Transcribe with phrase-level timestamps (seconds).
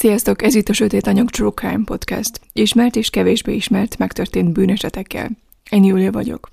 [0.00, 2.40] Sziasztok, ez itt a Sötét Anyag True Crime Podcast.
[2.52, 5.30] Ismert és kevésbé ismert megtörtént bűnesetekkel.
[5.70, 6.50] Én Júlia vagyok.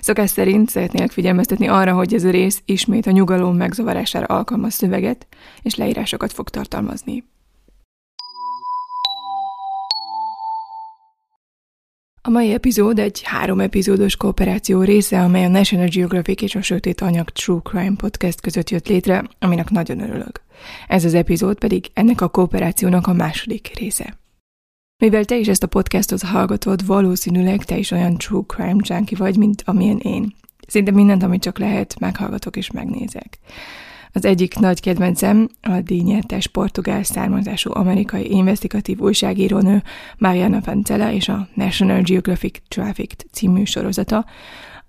[0.00, 5.26] Szokás szerint szeretnélek figyelmeztetni arra, hogy ez a rész ismét a nyugalom megzavarására alkalmas szöveget
[5.62, 7.24] és leírásokat fog tartalmazni.
[12.26, 17.00] A mai epizód egy három epizódos kooperáció része, amely a National Geographic és a Sötét
[17.00, 20.42] Anyag True Crime Podcast között jött létre, aminek nagyon örülök.
[20.88, 24.18] Ez az epizód pedig ennek a kooperációnak a második része.
[25.02, 29.36] Mivel te is ezt a podcastot hallgatod, valószínűleg te is olyan true crime junkie vagy,
[29.36, 30.34] mint amilyen én.
[30.66, 33.38] Szinte mindent, amit csak lehet, meghallgatok és megnézek.
[34.16, 39.82] Az egyik nagy kedvencem a díjnyertes portugál származású amerikai investigatív újságírónő
[40.18, 44.24] Mariana Fancella és a National Geographic Traffic című sorozata,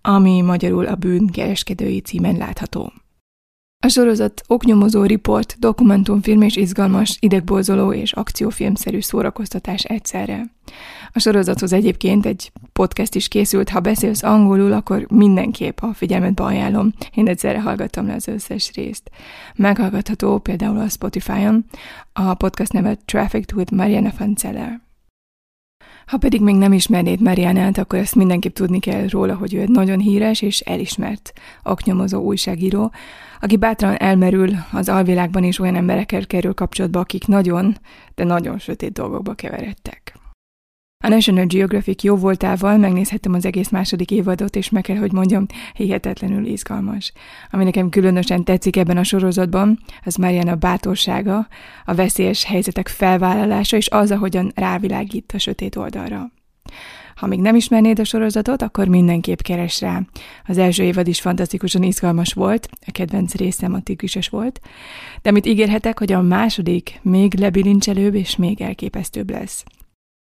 [0.02, 2.94] ami magyarul a bűn kereskedői címen látható.
[3.86, 10.46] A sorozat oknyomozó riport, dokumentumfilm és izgalmas, idegborzoló és akciófilmszerű szórakoztatás egyszerre.
[11.12, 16.94] A sorozathoz egyébként egy podcast is készült, ha beszélsz angolul, akkor mindenképp a figyelmetbe ajánlom.
[17.14, 19.12] Én egyszerre hallgattam le az összes részt.
[19.56, 21.66] Meghallgatható például a Spotify-on,
[22.14, 24.82] a podcast neve Traffic with Mariana Fanceller.
[26.06, 29.70] Ha pedig még nem ismernéd Marianát, akkor ezt mindenképp tudni kell róla, hogy ő egy
[29.70, 32.92] nagyon híres és elismert aknyomozó újságíró,
[33.46, 37.78] aki bátran elmerül az alvilágban is olyan emberekkel kerül kapcsolatba, akik nagyon,
[38.16, 40.14] de nagyon sötét dolgokba keveredtek.
[41.04, 45.46] A National Geographic jó voltával megnézhettem az egész második évadot, és meg kell, hogy mondjam,
[45.74, 47.12] hihetetlenül izgalmas.
[47.52, 51.48] Ami nekem különösen tetszik ebben a sorozatban, az Mariana bátorsága,
[51.86, 56.32] a veszélyes helyzetek felvállalása, és az, ahogyan rávilágít a sötét oldalra.
[57.16, 60.02] Ha még nem ismernéd a sorozatot, akkor mindenképp keres rá.
[60.46, 64.60] Az első évad is fantasztikusan izgalmas volt, a kedvenc részem a tigrises volt,
[65.22, 69.64] de amit ígérhetek, hogy a második még lebilincselőbb és még elképesztőbb lesz.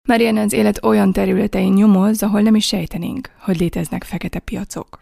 [0.08, 5.00] Marianne az élet olyan területein nyomoz, ahol nem is sejtenénk, hogy léteznek fekete piacok.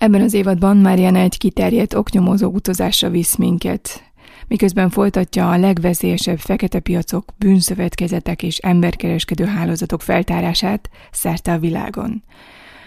[0.00, 4.09] Ebben az évadban Marianne egy kiterjedt oknyomozó utazásra visz minket,
[4.50, 12.22] miközben folytatja a legveszélyesebb fekete piacok, bűnszövetkezetek és emberkereskedő hálózatok feltárását szerte a világon.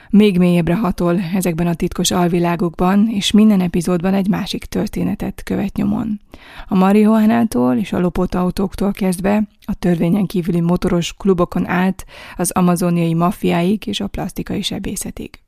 [0.10, 6.20] Még mélyebbre hatol ezekben a titkos alvilágokban, és minden epizódban egy másik történetet követ nyomon.
[6.68, 13.14] A marihuánától és a lopott autóktól kezdve a törvényen kívüli motoros klubokon át az amazoniai
[13.14, 15.43] maffiáig és a plastikai sebészetig.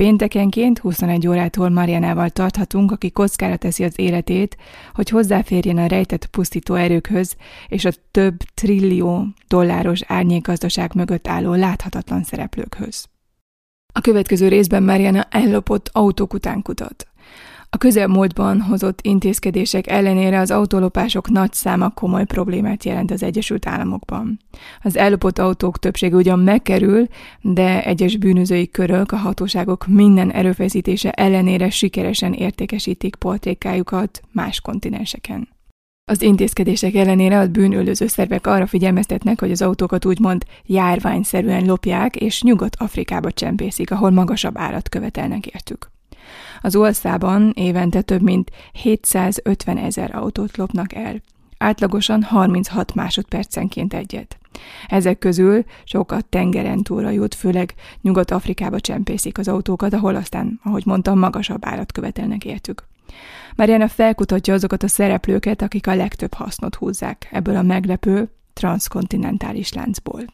[0.00, 4.56] Péntekenként 21 órától Marianával tarthatunk, aki kockára teszi az életét,
[4.94, 7.36] hogy hozzáférjen a rejtett pusztító erőkhöz
[7.68, 13.08] és a több trillió dolláros árnyékgazdaság mögött álló láthatatlan szereplőkhöz.
[13.92, 17.09] A következő részben Mariana ellopott autók után kutat.
[17.72, 24.38] A közelmúltban hozott intézkedések ellenére az autólopások nagy száma komoly problémát jelent az Egyesült Államokban.
[24.82, 27.06] Az ellopott autók többsége ugyan megkerül,
[27.40, 35.48] de egyes bűnözői körök a hatóságok minden erőfeszítése ellenére sikeresen értékesítik portrékájukat más kontinenseken.
[36.04, 42.42] Az intézkedések ellenére a bűnölöző szervek arra figyelmeztetnek, hogy az autókat úgymond járványszerűen lopják, és
[42.42, 45.90] Nyugat-Afrikába csempészik, ahol magasabb árat követelnek értük.
[46.60, 51.22] Az országban évente több mint 750 ezer autót lopnak el,
[51.58, 54.38] átlagosan 36 másodpercenként egyet.
[54.88, 61.18] Ezek közül sokat tengeren túlra jut, főleg Nyugat-Afrikába csempészik az autókat, ahol aztán, ahogy mondtam,
[61.18, 62.88] magasabb árat követelnek értük.
[63.56, 70.24] Mariana felkutatja azokat a szereplőket, akik a legtöbb hasznot húzzák ebből a meglepő, transzkontinentális láncból.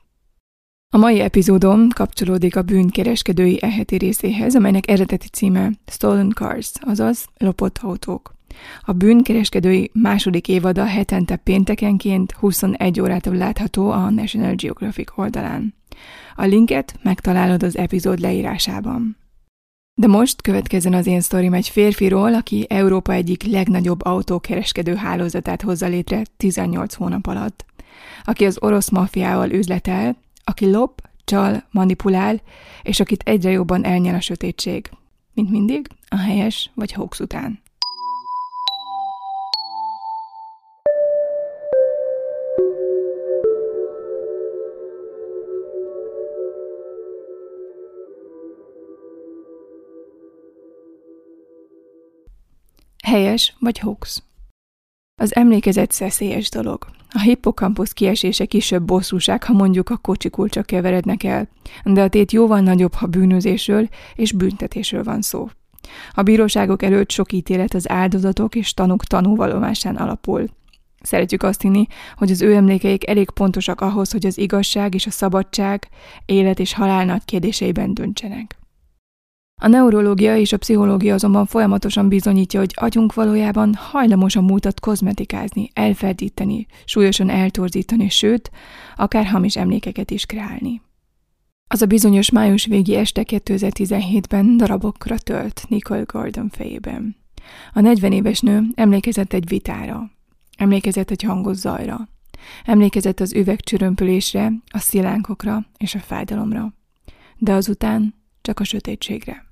[0.96, 7.78] A mai epizódom kapcsolódik a bűnkereskedői eheti részéhez, amelynek eredeti címe Stolen Cars, azaz lopott
[7.78, 8.34] autók.
[8.80, 15.74] A bűnkereskedői második évada hetente péntekenként 21 órától látható a National Geographic oldalán.
[16.36, 19.16] A linket megtalálod az epizód leírásában.
[19.94, 25.86] De most következzen az én sztorim egy férfiról, aki Európa egyik legnagyobb autókereskedő hálózatát hozza
[25.86, 27.64] létre 18 hónap alatt.
[28.24, 30.16] Aki az orosz mafiával üzletel,
[30.48, 32.40] aki lop, csal, manipulál,
[32.82, 34.90] és akit egyre jobban elnyel a sötétség.
[35.34, 37.62] Mint mindig, a helyes vagy hoax után.
[53.04, 54.22] Helyes vagy hoax?
[55.20, 56.95] Az emlékezet szeszélyes dolog.
[57.10, 61.48] A hippokampusz kiesése kisebb bosszúság, ha mondjuk a kocsi kulcsak keverednek el,
[61.84, 65.48] de a tét jóval nagyobb, ha bűnözésről és büntetésről van szó.
[66.12, 70.44] A bíróságok előtt sok ítélet az áldozatok és tanúk tanúvalomásán alapul.
[71.02, 71.86] Szeretjük azt hinni,
[72.16, 75.88] hogy az ő emlékeik elég pontosak ahhoz, hogy az igazság és a szabadság,
[76.24, 78.56] élet és halál nagy kérdéseiben döntsenek.
[79.62, 85.70] A neurológia és a pszichológia azonban folyamatosan bizonyítja, hogy agyunk valójában hajlamos a múltat kozmetikázni,
[85.72, 88.50] elferdíteni, súlyosan eltorzítani, sőt,
[88.96, 90.82] akár hamis emlékeket is kreálni.
[91.68, 97.16] Az a bizonyos május végi este 2017-ben darabokra tölt Nicole Gordon fejében.
[97.72, 100.10] A 40 éves nő emlékezett egy vitára,
[100.56, 102.08] emlékezett egy hangos zajra,
[102.64, 106.72] emlékezett az üvegcsörömpölésre, a szilánkokra és a fájdalomra.
[107.36, 109.45] De azután csak a sötétségre.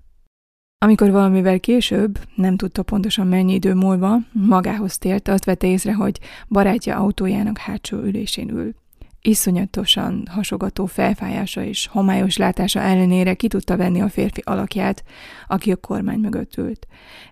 [0.85, 6.19] Amikor valamivel később, nem tudta pontosan mennyi idő múlva, magához tért, azt vette észre, hogy
[6.49, 8.75] barátja autójának hátsó ülésén ül.
[9.21, 15.05] Iszonyatosan hasogató felfájása és homályos látása ellenére ki tudta venni a férfi alakját,
[15.47, 16.87] aki a kormány mögött ült.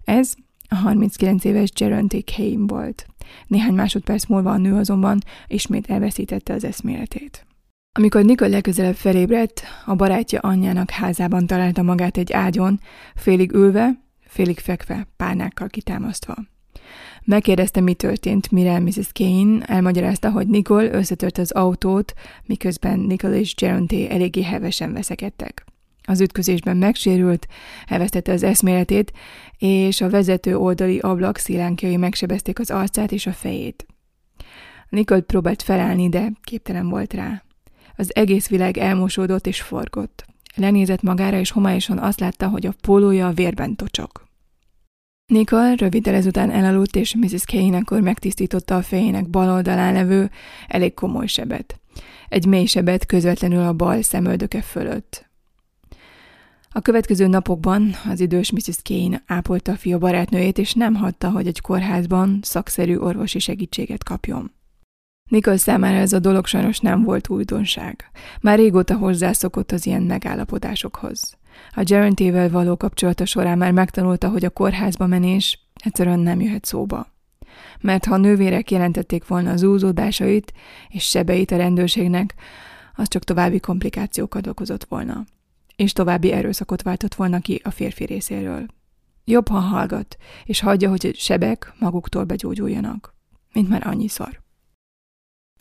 [0.04, 0.34] Ez
[0.68, 3.06] a 39 éves Geronte Kane volt.
[3.46, 7.46] Néhány másodperc múlva a nő azonban ismét elveszítette az eszméletét.
[7.94, 12.80] Amikor Nikol legközelebb felébredt, a barátja anyjának házában találta magát egy ágyon,
[13.14, 16.34] félig ülve, félig fekve, párnákkal kitámasztva.
[17.24, 19.08] Megkérdezte, mi történt, mire Mrs.
[19.12, 22.12] Kane elmagyarázta, hogy Nicole összetört az autót,
[22.46, 25.64] miközben Nicole és Geronte eléggé hevesen veszekedtek.
[26.02, 27.46] Az ütközésben megsérült,
[27.86, 29.12] elvesztette az eszméletét,
[29.58, 33.86] és a vezető oldali ablak szilánkjai megsebezték az arcát és a fejét.
[34.88, 37.42] Nicole próbált felállni, de képtelen volt rá.
[37.96, 40.24] Az egész világ elmosódott és forgott.
[40.54, 44.30] Lenézett magára, és homályosan azt látta, hogy a pólója a vérben tocsok.
[45.26, 47.44] Nicole röviddel ezután elaludt, és Mrs.
[47.44, 50.30] Kane akkor megtisztította a fejének bal oldalán levő,
[50.68, 51.80] elég komoly sebet.
[52.28, 55.30] Egy mély sebet közvetlenül a bal szemöldöke fölött.
[56.74, 58.82] A következő napokban az idős Mrs.
[58.82, 64.52] Kane ápolta a fia barátnőjét, és nem hagyta, hogy egy kórházban szakszerű orvosi segítséget kapjon.
[65.32, 68.10] Nikol számára ez a dolog sajnos nem volt újdonság.
[68.40, 71.38] Már régóta hozzászokott az ilyen megállapodásokhoz.
[71.70, 77.06] A Gerontével való kapcsolata során már megtanulta, hogy a kórházba menés egyszerűen nem jöhet szóba.
[77.80, 80.52] Mert ha a nővérek jelentették volna az úzódásait
[80.88, 82.34] és sebeit a rendőrségnek,
[82.94, 85.24] az csak további komplikációkat okozott volna.
[85.76, 88.66] És további erőszakot váltott volna ki a férfi részéről.
[89.24, 93.14] Jobb, ha hallgat, és hagyja, hogy a sebek maguktól begyógyuljanak.
[93.52, 94.41] Mint már annyiszor.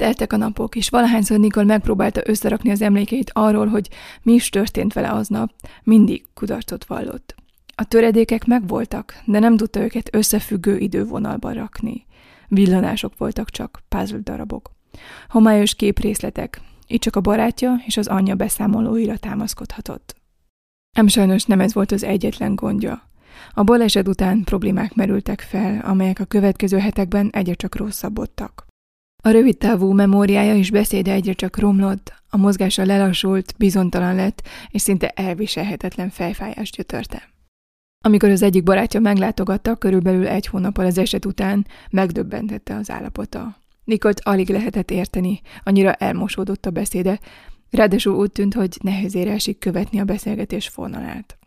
[0.02, 3.90] Teltek a napok, és valahányszor Nikol megpróbálta összerakni az emlékeit arról, hogy
[4.22, 5.52] mi is történt vele aznap,
[5.84, 7.36] mindig kudarcot vallott.
[7.76, 12.06] A töredékek megvoltak, de nem tudta őket összefüggő idővonalba rakni.
[12.48, 14.72] Villanások voltak csak, puzzle darabok.
[15.30, 20.16] Homályos képrészletek, így csak a barátja és az anyja beszámolóira támaszkodhatott.
[20.98, 23.10] Ám sajnos nem ez volt az egyetlen gondja.
[23.54, 28.70] A baleset után problémák merültek fel, amelyek a következő hetekben egyre csak rosszabbodtak.
[29.24, 34.82] A rövid távú memóriája és beszéde egyre csak romlott, a mozgása lelassult, bizontalan lett, és
[34.82, 37.30] szinte elviselhetetlen fejfájást gyötörte.
[38.04, 43.58] Amikor az egyik barátja meglátogatta, körülbelül egy hónappal az eset után megdöbbentette az állapota.
[43.84, 47.20] Nikolt alig lehetett érteni, annyira elmosódott a beszéde,
[47.70, 51.41] ráadásul úgy tűnt, hogy nehézére esik követni a beszélgetés fonalát.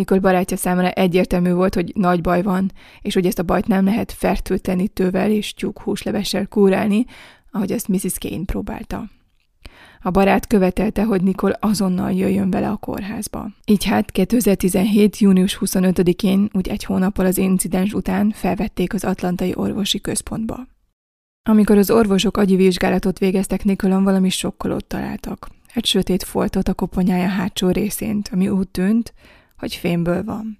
[0.00, 3.84] Nikol barátja számára egyértelmű volt, hogy nagy baj van, és hogy ezt a bajt nem
[3.84, 7.04] lehet fertőtlenítővel és tyúk húslevessel kúrálni,
[7.50, 8.18] ahogy ezt Mrs.
[8.18, 9.04] Kane próbálta.
[10.02, 13.48] A barát követelte, hogy Nikol azonnal jöjjön vele a kórházba.
[13.64, 15.18] Így hát 2017.
[15.18, 20.66] június 25-én, úgy egy hónappal az incidens után felvették az Atlantai Orvosi Központba.
[21.42, 25.48] Amikor az orvosok agyi vizsgálatot végeztek, Nikolon valami sokkolót találtak.
[25.74, 29.14] Egy sötét foltot a koponyája hátsó részén, ami úgy tűnt,
[29.60, 30.58] hogy fémből van.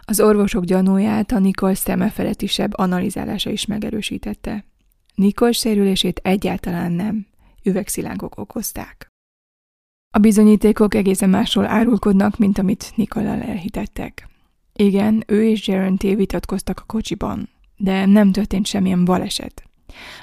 [0.00, 4.64] Az orvosok gyanúját a Nikol szemefelettisebb analizálása is megerősítette.
[5.14, 7.26] Nikol sérülését egyáltalán nem
[7.62, 9.06] üvegszilánkok okozták.
[10.10, 14.28] A bizonyítékok egészen másról árulkodnak, mint amit Nikollal elhitettek.
[14.72, 16.02] Igen, ő és Jaron T.
[16.02, 19.62] vitatkoztak a kocsiban, de nem történt semmilyen baleset.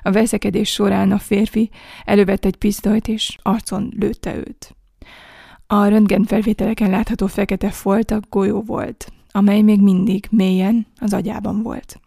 [0.01, 1.69] A veszekedés során a férfi
[2.05, 4.75] elővette egy pisztolyt és arcon lőtte őt.
[5.67, 11.63] A röntgen felvételeken látható fekete folt a golyó volt, amely még mindig mélyen az agyában
[11.63, 11.99] volt.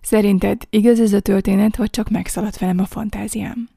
[0.00, 3.68] Szerinted igaz ez a történet, vagy csak megszaladt velem a fantáziám?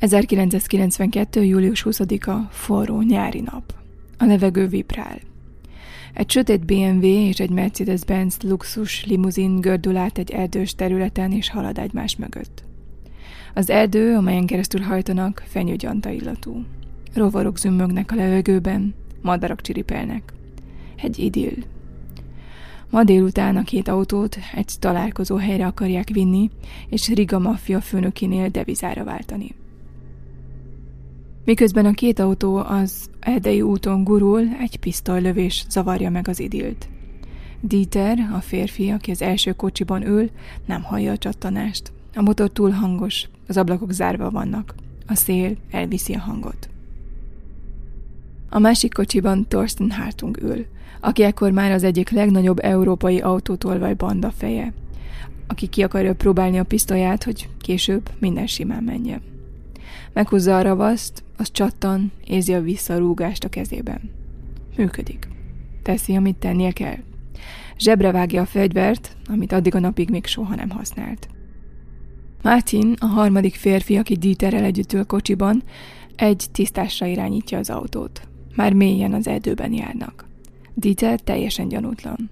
[0.00, 1.44] 1992.
[1.44, 3.74] július 20-a forró nyári nap.
[4.18, 5.18] A levegő vibrál.
[6.14, 11.78] Egy sötét BMW és egy Mercedes-Benz luxus limuzin gördül át egy erdős területen és halad
[11.78, 12.64] egymás mögött.
[13.54, 16.64] Az erdő, amelyen keresztül hajtanak, fenyőgyanta illatú.
[17.14, 20.32] Rovarok zümmögnek a levegőben, madarak csiripelnek.
[20.96, 21.56] Egy idill.
[22.90, 26.50] Ma délután a két autót egy találkozó helyre akarják vinni,
[26.88, 29.54] és Riga maffia főnökénél devizára váltani.
[31.50, 36.88] Miközben a két autó az erdei úton gurul, egy pisztolylövés zavarja meg az idilt.
[37.60, 40.30] Dieter, a férfi, aki az első kocsiban ül,
[40.66, 41.92] nem hallja a csattanást.
[42.14, 44.74] A motor túl hangos, az ablakok zárva vannak.
[45.06, 46.68] A szél elviszi a hangot.
[48.48, 50.66] A másik kocsiban Thorsten Hartung ül,
[51.00, 54.72] aki ekkor már az egyik legnagyobb európai autótolvaj banda feje,
[55.46, 59.20] aki ki akarja próbálni a pisztolyát, hogy később minden simán menjen.
[60.12, 64.00] Meghúzza a ravaszt, az csattan, érzi a visszarúgást a kezében.
[64.76, 65.28] Működik.
[65.82, 66.96] Teszi, amit tennie kell.
[67.78, 71.28] Zsebre vágja a fegyvert, amit addig a napig még soha nem használt.
[72.42, 75.62] Martin, a harmadik férfi, aki Dieterrel együtt ül kocsiban,
[76.16, 78.28] egy tisztásra irányítja az autót.
[78.54, 80.28] Már mélyen az erdőben járnak.
[80.74, 82.30] Dieter teljesen gyanútlan.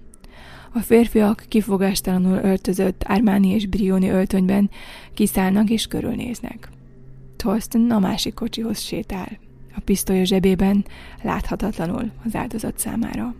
[0.73, 4.69] A férfiak kifogástalanul öltözött Armani és Brioni öltönyben
[5.13, 6.69] kiszállnak és körülnéznek.
[7.39, 9.29] Thorsten a másik kocsihoz sétál.
[9.75, 10.85] A pisztoly a zsebében,
[11.23, 13.35] láthatatlanul az áldozat számára.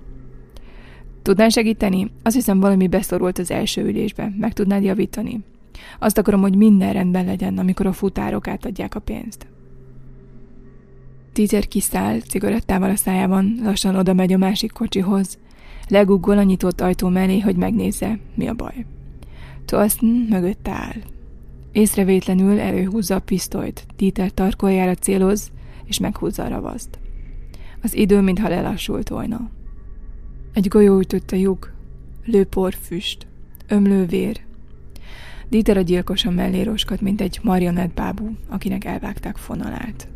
[1.22, 2.12] Tudnál segíteni?
[2.24, 4.34] Azt hiszem valami beszorult az első ülésbe.
[4.38, 5.40] Meg tudnád javítani?
[6.00, 9.48] Azt akarom, hogy minden rendben legyen, amikor a futárok átadják a pénzt.
[11.34, 15.38] Tízer kiszáll, cigarettával a szájában, lassan oda megy a másik kocsihoz.
[15.88, 18.86] Leguggol a nyitott ajtó mellé, hogy megnézze, mi a baj.
[19.66, 21.18] Thorsten mögötte áll.
[21.72, 25.52] Észrevétlenül előhúzza a pisztolyt, Dieter tarkoljára céloz,
[25.86, 27.00] és meghúzza a ravaszt.
[27.82, 29.50] Az idő, mintha lelassult volna.
[30.54, 31.74] Egy golyó ütött a lyuk,
[32.26, 33.28] lőpor füst,
[33.68, 34.40] ömlő vér.
[35.50, 40.08] Dieter a gyilkosa mellé roskat, mint egy marionett bábú, akinek elvágták fonalát.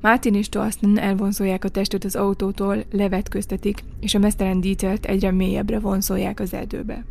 [0.00, 5.78] Martin és Thorsten elvonzolják a testet az autótól, levetköztetik, és a mesztelen Dietert egyre mélyebbre
[5.78, 7.04] vonzolják az erdőbe.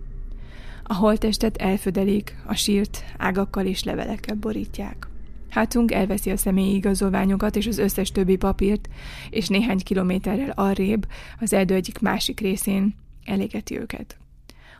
[0.89, 5.08] A holttestet elfödelik, a sírt ágakkal és levelekkel borítják.
[5.50, 8.89] Hátunk elveszi a személyi igazolványokat és az összes többi papírt,
[9.29, 11.08] és néhány kilométerrel arrébb,
[11.39, 14.17] az erdő egyik másik részén elégeti őket.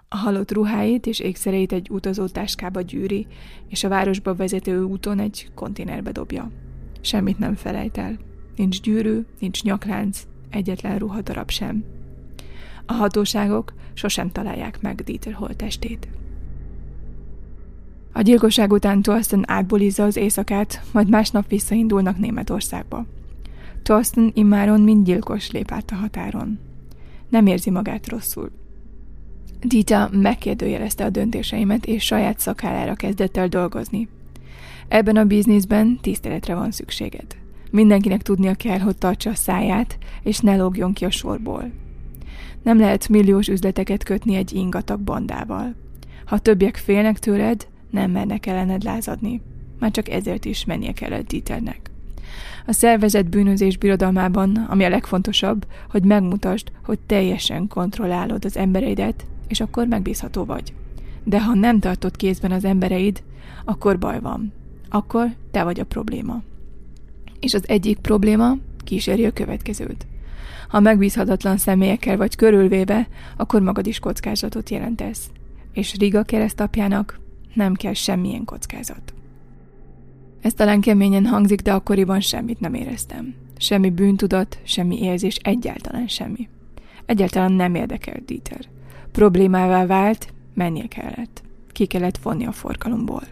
[0.08, 3.28] A halott ruháit és ékszereit egy utazótáskába gyűri,
[3.70, 6.52] és a városba vezető úton egy konténerbe dobja.
[7.02, 8.18] Semmit nem felejt el.
[8.56, 11.97] Nincs gyűrű, nincs nyaklánc, egyetlen ruhadarab sem.
[12.90, 16.08] A hatóságok sosem találják meg Dieter holtestét.
[18.14, 23.06] A gyilkosság után Thorsten átbolizza az éjszakát, majd másnap visszaindulnak Németországba.
[23.84, 26.60] Thorsten immáron mind gyilkos lép át a határon.
[27.30, 28.52] Nem érzi magát rosszul.
[29.62, 34.08] Dita megkérdőjelezte a döntéseimet, és saját szakállára kezdett el dolgozni.
[34.88, 37.38] Ebben a bizniszben tiszteletre van szükséged.
[37.72, 41.72] Mindenkinek tudnia kell, hogy tartsa a száját, és ne lógjon ki a sorból.
[42.62, 45.76] Nem lehet milliós üzleteket kötni egy ingatag bandával.
[46.26, 49.42] Ha többiek félnek tőled, nem mernek ellened lázadni.
[49.80, 51.92] Már csak ezért is mennie kellett Dieternek.
[52.66, 59.60] A szervezet bűnözés birodalmában, ami a legfontosabb, hogy megmutasd, hogy teljesen kontrollálod az embereidet, és
[59.60, 60.74] akkor megbízható vagy.
[61.24, 63.24] De ha nem tartod kézben az embereid,
[63.66, 64.54] akkor baj van.
[64.90, 66.42] Akkor te vagy a probléma.
[67.40, 70.08] És az egyik probléma kíséri a következőt.
[70.68, 73.08] Ha megbízhatatlan személyekkel vagy körülvéve,
[73.38, 75.30] akkor magad is kockázatot jelentesz.
[75.74, 77.20] És Riga keresztapjának
[77.54, 79.14] nem kell semmilyen kockázat.
[80.42, 83.36] Ez talán keményen hangzik, de akkoriban semmit nem éreztem.
[83.58, 86.50] Semmi bűntudat, semmi érzés, egyáltalán semmi.
[87.06, 88.66] Egyáltalán nem érdekelt Dieter.
[89.12, 91.44] Problémává vált, mennie kellett.
[91.72, 93.24] Ki kellett vonni a forgalomból.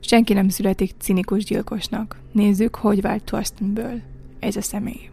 [0.00, 2.18] Senki nem születik cinikus gyilkosnak.
[2.32, 4.00] Nézzük, hogy vált Thorstenből.
[4.38, 5.09] Ez a személy.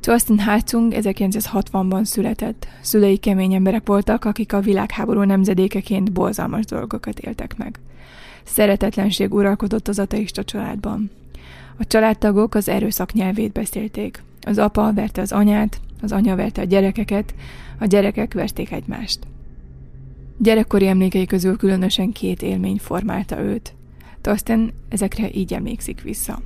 [0.00, 2.66] Thorsten Herzog 1960-ban született.
[2.80, 7.78] Szülei kemény emberek voltak, akik a világháború nemzedékeként borzalmas dolgokat éltek meg.
[8.44, 11.10] Szeretetlenség uralkodott az ateista családban.
[11.76, 14.22] A családtagok az erőszak nyelvét beszélték.
[14.40, 17.34] Az apa verte az anyát, az anya verte a gyerekeket,
[17.78, 19.18] a gyerekek verték egymást.
[20.38, 23.74] Gyerekkori emlékei közül különösen két élmény formálta őt.
[24.20, 26.40] Thorsten ezekre így emlékszik vissza.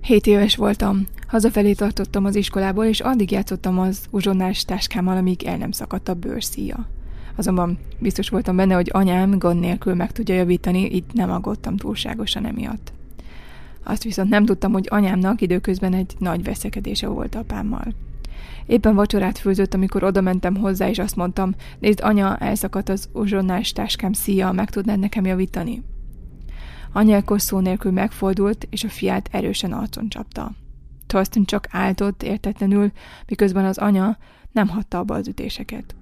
[0.00, 5.56] Hét éves voltam, hazafelé tartottam az iskolából, és addig játszottam az uzsonnás táskámmal, amíg el
[5.56, 6.88] nem szakadt a bőrszíja.
[7.36, 12.46] Azonban biztos voltam benne, hogy anyám gond nélkül meg tudja javítani, így nem aggódtam túlságosan
[12.46, 12.92] emiatt.
[13.82, 17.94] Azt viszont nem tudtam, hogy anyámnak időközben egy nagy veszekedése volt apámmal.
[18.66, 23.72] Éppen vacsorát főzött, amikor oda mentem hozzá, és azt mondtam, nézd, anya, elszakadt az uzsonnás
[23.72, 25.82] táskám szíja, meg tudnád nekem javítani?
[26.92, 30.52] Anya ekkor szó nélkül megfordult, és a fiát erősen arcon csapta.
[31.06, 32.92] Thorsten csak áltott értetlenül,
[33.26, 34.18] miközben az anya
[34.52, 35.94] nem hatta abba az ütéseket.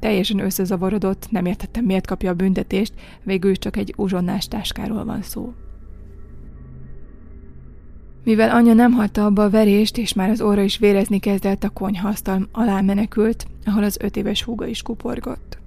[0.00, 5.54] Teljesen összezavarodott, nem értettem, miért kapja a büntetést, végül csak egy uzsonnás táskáról van szó.
[8.24, 11.68] Mivel anya nem hagyta abba a verést, és már az óra is vérezni kezdett, a
[11.68, 15.58] konyhasztal alá menekült, ahol az öt éves húga is kuporgott.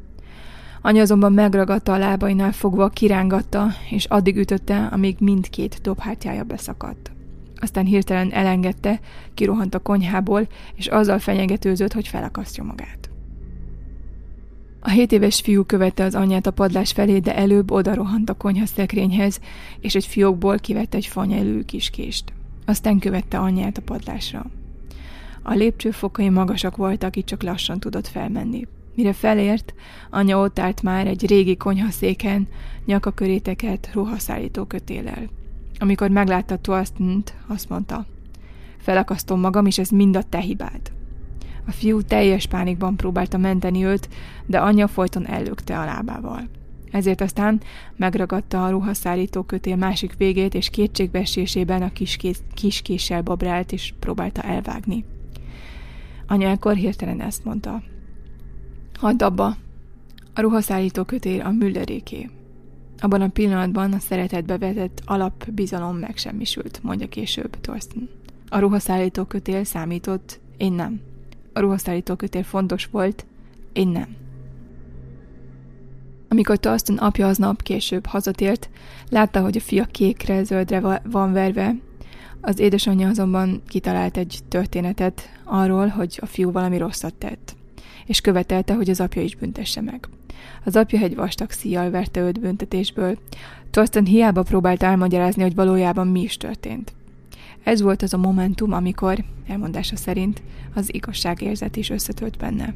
[0.82, 7.12] Anya azonban megragadta a lábainál fogva, kirángatta, és addig ütötte, amíg mindkét dobhártyája beszakadt.
[7.56, 9.00] Aztán hirtelen elengedte,
[9.34, 13.10] kirohant a konyhából, és azzal fenyegetőzött, hogy felakasztja magát.
[14.80, 18.34] A hét éves fiú követte az anyját a padlás felé, de előbb oda rohant a
[18.34, 19.40] konyhaszekrényhez,
[19.80, 22.34] és egy fiókból kivette egy fanyelű kiskést.
[22.66, 24.46] Aztán követte anyját a padlásra.
[25.42, 28.68] A lépcsőfokai magasak voltak, így csak lassan tudott felmenni.
[29.00, 29.74] Mire felért,
[30.10, 32.48] anya ott állt már egy régi konyhaszéken,
[32.86, 35.29] nyakaköréteket ruhaszállító kötélel.
[35.77, 38.06] Amikor meglátta Tuastent, azt mondta,
[38.78, 40.91] felakasztom magam, és ez mind a te hibád.
[41.67, 44.10] A fiú teljes pánikban próbálta menteni őt,
[44.45, 46.50] de anyja folyton ellökte a lábával.
[46.91, 47.62] Ezért aztán
[47.95, 51.91] megragadta a ruhaszállító kötél másik végét, és kétségbeesésében a
[52.54, 55.06] kis késsel babrált, és próbálta elvágni.
[56.28, 57.82] Anya ekkor hirtelen ezt mondta.
[59.00, 59.58] Hagyd abba!
[60.34, 62.30] A ruhaszállító kötél a mülleréké.
[62.98, 68.10] Abban a pillanatban a szeretetbe vetett alapbizalom megsemmisült, mondja később Thorsten.
[68.50, 71.00] A ruhaszállító kötél számított, én nem.
[71.54, 73.26] A ruhaszállító kötél fontos volt,
[73.74, 74.16] én nem.
[76.30, 78.70] Amikor Thorsten apja aznap később hazatért,
[79.10, 81.76] látta, hogy a fia kékre, zöldre van verve,
[82.42, 87.58] az édesanyja azonban kitalált egy történetet arról, hogy a fiú valami rosszat tett,
[88.10, 90.08] és követelte, hogy az apja is büntesse meg.
[90.65, 93.17] Az apja egy vastag szíjjal verte őt büntetésből.
[93.69, 96.93] Thorsten hiába próbált elmagyarázni, hogy valójában mi is történt.
[97.63, 100.41] Ez volt az a momentum, amikor, elmondása szerint,
[100.74, 102.74] az igazságérzet is összetölt benne.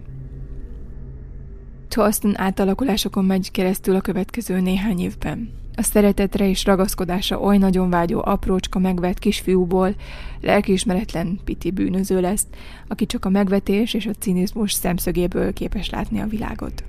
[1.88, 5.63] Thorsten átalakulásokon megy keresztül a következő néhány évben.
[5.76, 9.96] A szeretetre és ragaszkodása oly nagyon vágyó aprócska megvett kisfiúból
[10.42, 12.46] lelkiismeretlen piti bűnöző lesz,
[12.88, 16.84] aki csak a megvetés és a cinizmus szemszögéből képes látni a világot.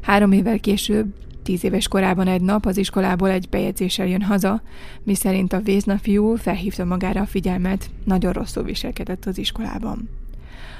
[0.00, 4.62] Három évvel később, tíz éves korában egy nap az iskolából egy bejegyzéssel jön haza,
[5.02, 10.08] miszerint a Vézna fiú felhívta magára a figyelmet, nagyon rosszul viselkedett az iskolában.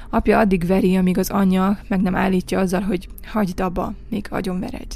[0.09, 4.59] Apja addig veri, amíg az anyja meg nem állítja azzal, hogy hagyd abba, még agyon
[4.59, 4.95] veredj.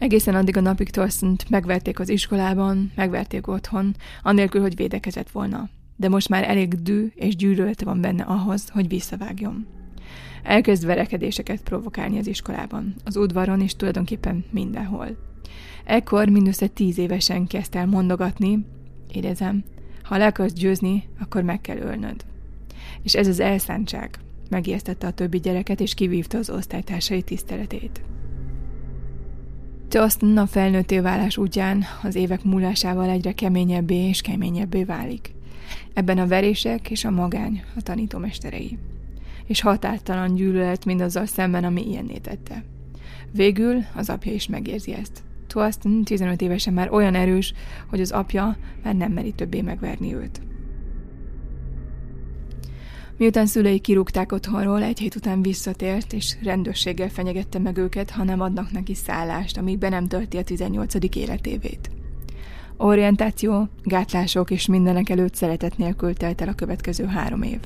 [0.00, 5.68] Egészen addig a napig Thorsten megverték az iskolában, megverték otthon, anélkül, hogy védekezett volna.
[5.96, 9.66] De most már elég dű és gyűlölete van benne ahhoz, hogy visszavágjon.
[10.42, 15.16] Elkezd verekedéseket provokálni az iskolában, az udvaron és tulajdonképpen mindenhol.
[15.84, 18.66] Ekkor mindössze tíz évesen kezdte el mondogatni,
[19.12, 19.64] érezem,
[20.02, 22.24] ha le akarsz győzni, akkor meg kell ölnöd.
[23.02, 24.18] És ez az elszántság
[24.50, 28.00] megijesztette a többi gyereket, és kivívta az osztálytársai tiszteletét.
[29.92, 35.34] Justin a felnőtté válás útján az évek múlásával egyre keményebbé és keményebbé válik.
[35.92, 38.78] Ebben a verések és a magány a tanítómesterei
[39.46, 42.64] és határtalan gyűlölet mindazzal szemben, ami ilyenné tette.
[43.32, 45.22] Végül az apja is megérzi ezt.
[45.46, 47.52] Tuaston 15 évesen már olyan erős,
[47.88, 50.40] hogy az apja már nem meri többé megverni őt.
[53.20, 58.40] Miután szülei kirúgták otthonról, egy hét után visszatért, és rendőrséggel fenyegette meg őket, ha nem
[58.40, 60.94] adnak neki szállást, amíg be nem tölti a 18.
[61.16, 61.90] életévét.
[62.76, 67.58] Orientáció, gátlások és mindenek előtt szeretet nélkül telt el a következő három év.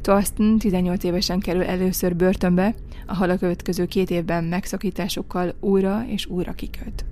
[0.00, 2.74] Thorsten 18 évesen kerül először börtönbe,
[3.06, 7.04] ahol a következő két évben megszakításokkal újra és újra kiköt.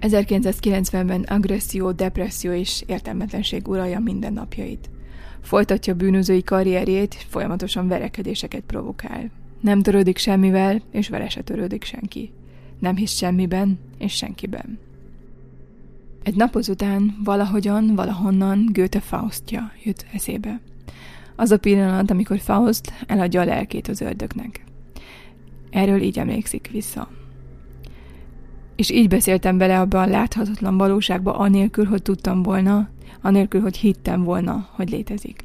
[0.00, 4.90] 1990-ben agresszió, depresszió és értelmetlenség uralja mindennapjait.
[5.40, 9.30] Folytatja bűnözői karrierjét, folyamatosan verekedéseket provokál.
[9.60, 12.32] Nem törődik semmivel, és vele se törődik senki.
[12.78, 14.78] Nem hisz semmiben, és senkiben.
[16.22, 20.60] Egy nap után valahogyan, valahonnan Goethe Faustja jut eszébe.
[21.36, 24.64] Az a pillanat, amikor Faust eladja a lelkét az ördögnek.
[25.70, 27.08] Erről így emlékszik vissza.
[28.76, 32.88] És így beszéltem bele abba a láthatatlan valóságba, anélkül, hogy tudtam volna,
[33.20, 35.44] anélkül, hogy hittem volna, hogy létezik.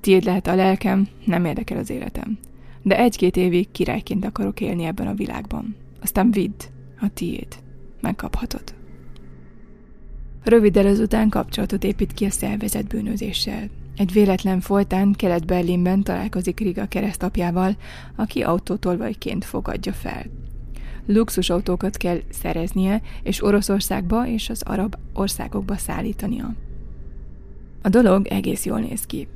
[0.00, 2.38] Tiéd lehet a lelkem, nem érdekel az életem.
[2.82, 5.76] De egy-két évig királyként akarok élni ebben a világban.
[6.00, 6.62] Aztán vidd,
[7.00, 7.46] a tiéd.
[8.00, 8.74] Megkaphatod.
[10.44, 13.68] Röviddel ezután kapcsolatot épít ki a szervezet bűnözéssel.
[13.96, 17.76] Egy véletlen folytán Kelet-Berlinben találkozik Riga keresztapjával,
[18.16, 20.24] aki autótolvajként fogadja fel.
[21.06, 26.54] Luxusautókat kell szereznie, és Oroszországba és az arab országokba szállítania.
[27.82, 29.28] A dolog egész jól néz ki.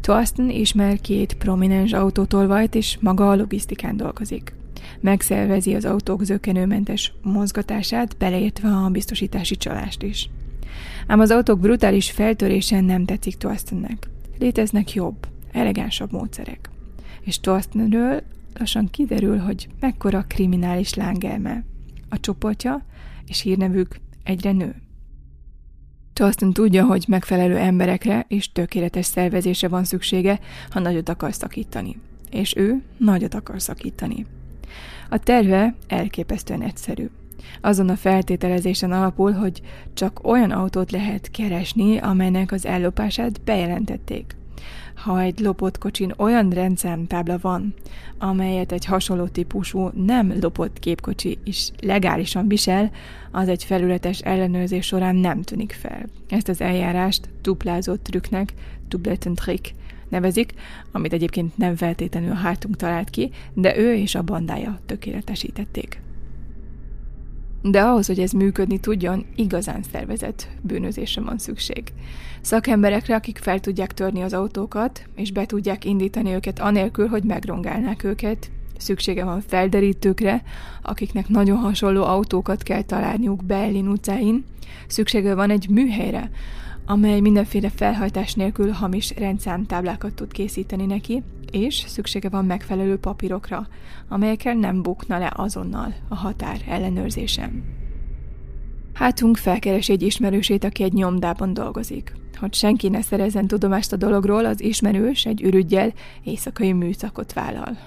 [0.00, 4.54] Thorsten ismer két prominens autótolvajt, és maga a logisztikán dolgozik.
[5.00, 10.30] Megszervezi az autók zökenőmentes mozgatását, beleértve a biztosítási csalást is.
[11.06, 14.08] Ám az autók brutális feltörésen nem tetszik Thorstennek.
[14.38, 16.70] Léteznek jobb, elegánsabb módszerek.
[17.20, 18.22] És Thorstenről
[18.58, 21.64] lassan kiderül, hogy mekkora kriminális lángelme.
[22.08, 22.84] A csoportja
[23.26, 24.81] és hírnevük egyre nő.
[26.12, 31.98] Charleston tudja, hogy megfelelő emberekre és tökéletes szervezésre van szüksége, ha nagyot akar szakítani.
[32.30, 34.26] És ő nagyot akar szakítani.
[35.10, 37.08] A terve elképesztően egyszerű.
[37.60, 39.62] Azon a feltételezésen alapul, hogy
[39.94, 44.36] csak olyan autót lehet keresni, amelynek az ellopását bejelentették
[44.94, 47.74] ha egy lopott kocsin olyan rendszámtábla van,
[48.18, 52.90] amelyet egy hasonló típusú nem lopott képkocsi is legálisan visel,
[53.30, 56.06] az egy felületes ellenőrzés során nem tűnik fel.
[56.28, 58.52] Ezt az eljárást duplázott trükknek,
[58.88, 59.74] dubletten trick
[60.08, 60.54] nevezik,
[60.92, 66.00] amit egyébként nem feltétlenül a hátunk talált ki, de ő és a bandája tökéletesítették.
[67.62, 71.92] De ahhoz, hogy ez működni tudjon, igazán szervezett bűnözésre van szükség.
[72.40, 78.04] Szakemberekre, akik fel tudják törni az autókat, és be tudják indítani őket anélkül, hogy megrongálnák
[78.04, 78.50] őket.
[78.78, 80.42] Szüksége van felderítőkre,
[80.82, 84.44] akiknek nagyon hasonló autókat kell találniuk Berlin utcáin.
[84.86, 86.30] Szüksége van egy műhelyre,
[86.86, 93.66] amely mindenféle felhajtás nélkül hamis rendszámtáblákat tud készíteni neki, és szüksége van megfelelő papírokra,
[94.08, 97.62] amelyekkel nem bukna le azonnal a határ ellenőrzésem.
[98.92, 102.12] Hátunk felkeres egy ismerősét, aki egy nyomdában dolgozik.
[102.38, 105.92] Hogy senki ne szerezzen tudomást a dologról, az ismerős egy ürügyel
[106.22, 107.78] éjszakai műszakot vállal.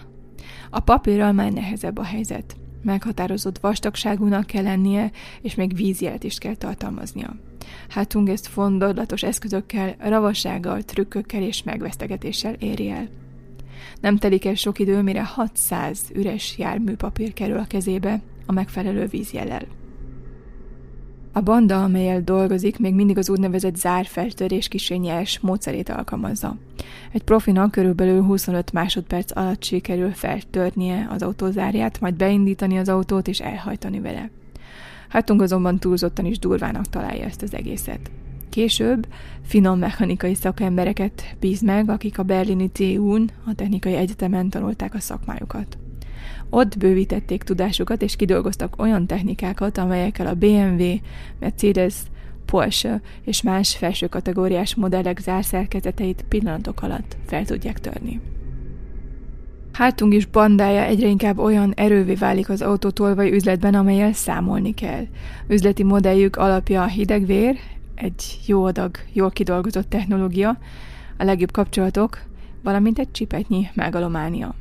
[0.69, 2.55] A papírral már nehezebb a helyzet.
[2.81, 7.35] Meghatározott vastagságúnak kell lennie, és még vízjelet is kell tartalmaznia.
[7.89, 13.07] Hátunk ezt fondorlatos eszközökkel, ravassággal, trükkökkel és megvesztegetéssel éri el.
[14.01, 19.65] Nem telik el sok idő, mire 600 üres járműpapír kerül a kezébe a megfelelő vízjellel.
[21.31, 26.57] A banda, amelyel dolgozik, még mindig az úgynevezett zárfeltörés kisényes módszerét alkalmazza.
[27.11, 33.39] Egy profinak körülbelül 25 másodperc alatt sikerül feltörnie az autózárját, majd beindítani az autót és
[33.39, 34.29] elhajtani vele.
[35.15, 38.11] Hátunk azonban túlzottan is durvának találja ezt az egészet.
[38.49, 39.07] Később
[39.41, 45.77] finom mechanikai szakembereket bíz meg, akik a berlini TU-n, a technikai egyetemen tanulták a szakmájukat.
[46.49, 50.83] Ott bővítették tudásukat, és kidolgoztak olyan technikákat, amelyekkel a BMW,
[51.39, 51.95] Mercedes,
[52.45, 58.21] Porsche és más felső kategóriás modellek zárszerkezeteit pillanatok alatt fel tudják törni.
[59.75, 65.05] Hátunk is bandája egyre inkább olyan erővé válik az autótolvaj üzletben, amelyel számolni kell.
[65.47, 67.57] Üzleti modelljük alapja a hidegvér,
[67.95, 70.57] egy jó adag, jól kidolgozott technológia,
[71.17, 72.21] a legjobb kapcsolatok,
[72.63, 74.55] valamint egy csipetnyi megalománia.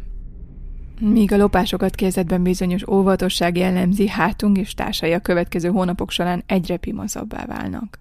[1.00, 6.76] Míg a lopásokat kezdetben bizonyos óvatosság jellemzi, hátunk és társai a következő hónapok során egyre
[6.76, 7.98] pimaszabbá válnak.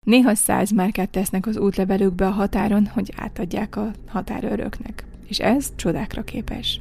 [0.00, 5.04] Néha száz márkát tesznek az útlevelükbe a határon, hogy átadják a határőröknek.
[5.28, 6.80] És ez csodákra képes.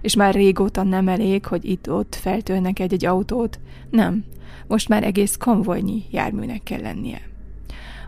[0.00, 3.58] És már régóta nem elég, hogy itt-ott feltölnek egy-egy autót,
[3.90, 4.24] nem,
[4.66, 7.20] most már egész konvojnyi járműnek kell lennie.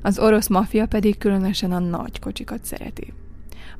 [0.02, 3.12] Az orosz maffia pedig különösen a nagy kocsikat szereti.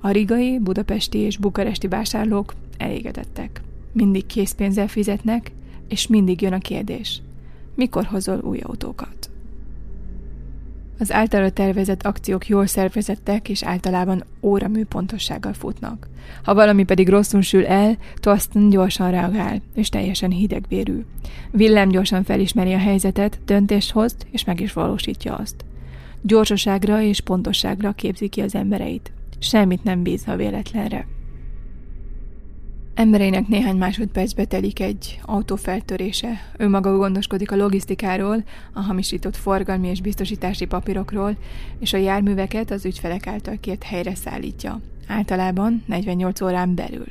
[0.00, 3.61] A rigai, budapesti és bukaresti vásárlók elégedettek.
[3.92, 5.52] Mindig készpénzzel fizetnek,
[5.88, 7.22] és mindig jön a kérdés.
[7.74, 9.21] Mikor hozol új autókat?
[11.03, 16.09] Az általa tervezett akciók jól szervezettek, és általában óramű pontossággal futnak.
[16.43, 21.05] Ha valami pedig rosszul sül el, Toston gyorsan reagál, és teljesen hidegvérű.
[21.53, 25.65] Willem gyorsan felismeri a helyzetet, döntést hoz, és meg is valósítja azt.
[26.21, 29.12] Gyorsaságra és pontosságra képzi ki az embereit.
[29.38, 31.07] Semmit nem bíz a véletlenre.
[32.94, 36.52] Embereinek néhány másodpercbe telik egy autó feltörése.
[36.59, 41.37] Ő maga gondoskodik a logisztikáról, a hamisított forgalmi és biztosítási papírokról,
[41.78, 44.81] és a járműveket az ügyfelek által kért helyre szállítja.
[45.07, 47.07] Általában 48 órán belül.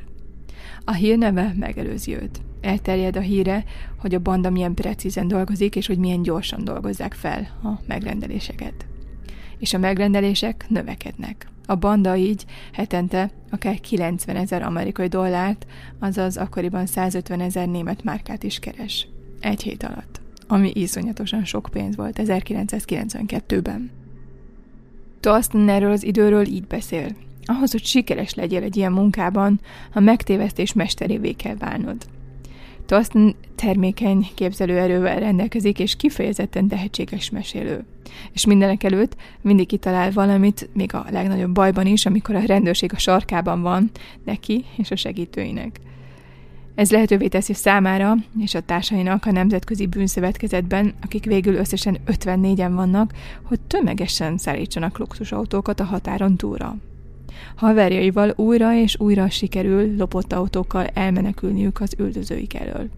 [0.86, 2.42] A hírneve megelőzi őt.
[2.62, 3.64] Elterjed a híre,
[3.98, 8.86] hogy a banda milyen precízen dolgozik, és hogy milyen gyorsan dolgozzák fel a megrendeléseket.
[9.58, 11.51] És a megrendelések növekednek.
[11.72, 15.66] A banda így hetente akár 90 ezer amerikai dollárt,
[16.00, 19.08] azaz akkoriban 150 ezer német márkát is keres.
[19.40, 20.22] Egy hét alatt.
[20.48, 23.92] Ami iszonyatosan sok pénz volt 1992-ben.
[25.20, 27.08] Toston erről az időről így beszél.
[27.46, 29.60] Ahhoz, hogy sikeres legyél egy ilyen munkában,
[29.94, 32.06] a megtévesztés mesterévé kell válnod.
[32.86, 37.86] Toston termékeny képzelőerővel rendelkezik, és kifejezetten tehetséges mesélő.
[38.34, 42.98] És mindenek előtt mindig kitalál valamit, még a legnagyobb bajban is, amikor a rendőrség a
[42.98, 43.92] sarkában van,
[44.24, 45.80] neki és a segítőinek.
[46.76, 53.14] Ez lehetővé teszi számára és a társainak a Nemzetközi Bűnszövetkezetben, akik végül összesen 54-en vannak,
[53.44, 56.76] hogy tömegesen szállítsanak luxusautókat a határon túlra.
[57.56, 62.90] Haverjaival újra és újra sikerül lopott autókkal elmenekülniük az üldözőik elől.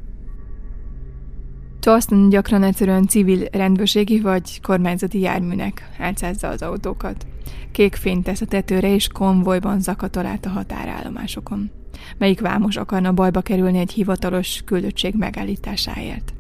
[1.80, 7.26] Charleston gyakran egyszerűen civil rendőrségi vagy kormányzati járműnek álcázza az autókat.
[7.72, 11.72] Kék fényt tesz a tetőre és konvojban zakatol át a határállomásokon.
[12.18, 16.34] Melyik vámos akarna bajba kerülni egy hivatalos küldöttség megállításáért.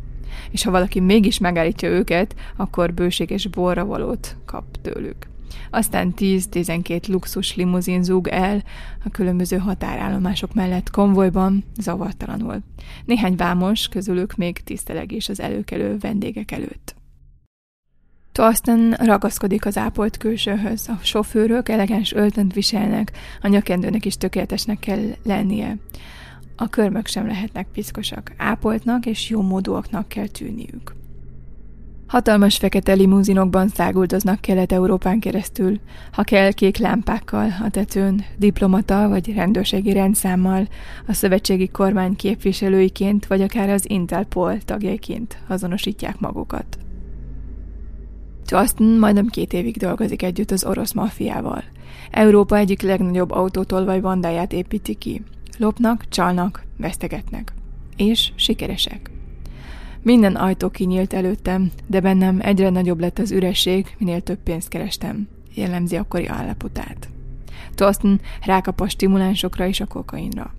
[0.52, 5.33] És ha valaki mégis megállítja őket, akkor bőséges borravalót kap tőlük.
[5.70, 8.64] Aztán 10-12 luxus limuzin zúg el
[9.06, 12.60] a különböző határállomások mellett konvojban, zavartalanul.
[13.06, 16.96] Néhány vámos, közülük még tisztelegés az előkelő vendégek előtt.
[18.32, 20.90] Torsten ragaszkodik az ápolt külsőhöz.
[20.90, 25.78] A sofőrök elegáns öltönt viselnek, a nyakendőnek is tökéletesnek kell lennie.
[26.56, 31.03] A körmök sem lehetnek piszkosak, ápoltnak és jó módúaknak kell tűnniük.
[32.14, 35.80] Hatalmas fekete limuzinokban száguldoznak Kelet-Európán keresztül,
[36.12, 40.68] ha kell kék lámpákkal a tetőn, diplomata vagy rendőrségi rendszámmal,
[41.08, 46.78] a szövetségi kormány képviselőiként vagy akár az Interpol tagjaiként azonosítják magukat.
[48.46, 51.64] Justin majdnem két évig dolgozik együtt az orosz maffiával.
[52.12, 55.22] Európa egyik legnagyobb autótolvaj bandáját építi ki.
[55.58, 57.54] Lopnak, csalnak, vesztegetnek.
[57.98, 59.13] És sikeresek.
[60.04, 65.28] Minden ajtó kinyílt előttem, de bennem egyre nagyobb lett az üresség, minél több pénzt kerestem.
[65.54, 67.10] Jellemzi akkori állapotát.
[67.76, 70.54] Toston rákap a stimulánsokra és a kokainra.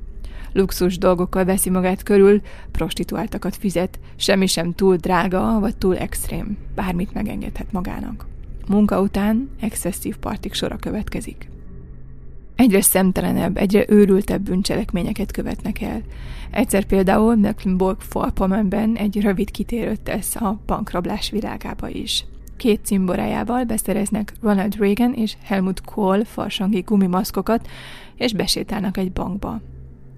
[0.52, 7.14] Luxus dolgokkal veszi magát körül, prostituáltakat fizet, semmi sem túl drága vagy túl extrém, bármit
[7.14, 8.26] megengedhet magának.
[8.68, 11.48] Munka után excesszív partik sora következik.
[12.56, 16.02] Egyre szemtelenebb, egyre őrültebb bűncselekményeket követnek el.
[16.50, 22.24] Egyszer például Mecklenburg-Vorpommernben egy rövid kitérőt tesz a bankrablás világába is.
[22.56, 27.68] Két cimborájával beszereznek Ronald Reagan és Helmut Kohl farsangi gumimaszkokat,
[28.16, 29.60] és besétálnak egy bankba.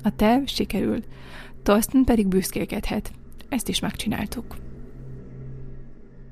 [0.02, 1.02] A terv sikerül.
[1.62, 3.10] Torsten pedig büszkélkedhet.
[3.48, 4.56] Ezt is megcsináltuk.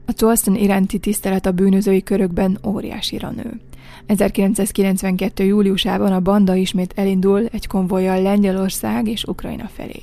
[0.07, 3.61] A Torsten iránti tisztelet a bűnözői körökben óriásira nő.
[4.07, 5.45] 1992.
[5.45, 10.03] júliusában a banda ismét elindul egy konvojjal Lengyelország és Ukrajna felé.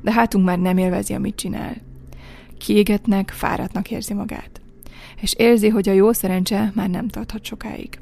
[0.00, 1.76] De hátunk már nem élvezi, amit csinál.
[2.58, 4.60] Kiégetnek, fáradtnak érzi magát.
[5.20, 7.98] És érzi, hogy a jó szerencse már nem tarthat sokáig.